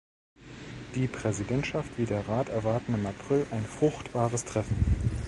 [0.95, 4.75] Die Präsidentschaft wie der Rat erwarten im April ein fruchtbares Treffen.